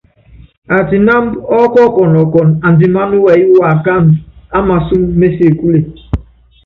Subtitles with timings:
[0.77, 1.29] Atinámb
[1.59, 4.19] ɔ́kɔkɔnɔ kɔn andimán wɛyɛ́ waakándɔ́
[4.55, 5.79] á masɔ́m mé sebúle.